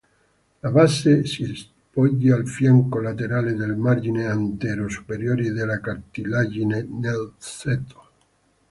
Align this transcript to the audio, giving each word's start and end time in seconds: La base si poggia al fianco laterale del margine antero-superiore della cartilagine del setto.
La 0.63 0.71
base 0.71 1.23
si 1.27 1.69
poggia 1.91 2.33
al 2.33 2.47
fianco 2.47 2.99
laterale 2.99 3.53
del 3.53 3.75
margine 3.75 4.25
antero-superiore 4.25 5.51
della 5.51 5.79
cartilagine 5.79 6.83
del 6.89 7.33
setto. 7.37 8.09